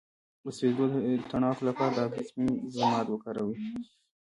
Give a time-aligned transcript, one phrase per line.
[0.43, 0.95] د سوځیدو د
[1.29, 3.57] تڼاکو لپاره د هګۍ د سپین ضماد وکاروئ